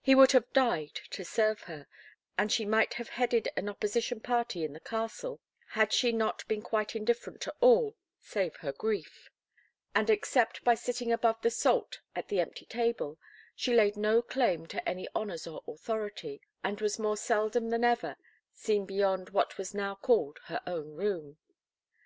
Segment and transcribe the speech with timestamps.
[0.00, 1.86] He would have died to serve her,
[2.38, 6.62] and she might have headed an opposition party in the castle, had she not been
[6.62, 9.28] quite indifferent to all save her grief;
[9.94, 13.18] and, except by sitting above the salt at the empty table,
[13.54, 18.16] she laid no claim to any honours or authority, and was more seldom than ever
[18.54, 21.36] seen beyond what was now called her own room.